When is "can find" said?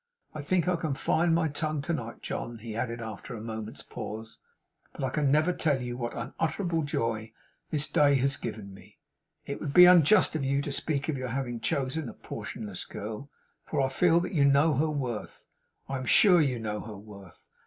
0.77-1.31